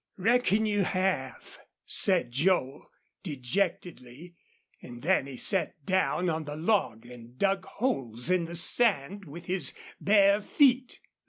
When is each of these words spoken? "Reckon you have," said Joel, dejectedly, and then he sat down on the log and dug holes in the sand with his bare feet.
"Reckon 0.17 0.65
you 0.65 0.83
have," 0.83 1.59
said 1.85 2.31
Joel, 2.31 2.87
dejectedly, 3.21 4.33
and 4.81 5.03
then 5.03 5.27
he 5.27 5.37
sat 5.37 5.85
down 5.85 6.27
on 6.27 6.45
the 6.45 6.55
log 6.55 7.05
and 7.05 7.37
dug 7.37 7.65
holes 7.65 8.31
in 8.31 8.45
the 8.45 8.55
sand 8.55 9.25
with 9.25 9.45
his 9.45 9.75
bare 9.99 10.41
feet. 10.41 11.01